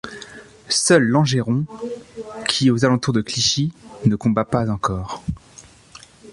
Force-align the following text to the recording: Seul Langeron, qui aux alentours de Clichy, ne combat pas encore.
Seul 0.67 1.03
Langeron, 1.11 1.65
qui 2.49 2.71
aux 2.71 2.85
alentours 2.85 3.13
de 3.13 3.21
Clichy, 3.21 3.71
ne 4.07 4.15
combat 4.15 4.45
pas 4.45 4.67
encore. 4.71 5.21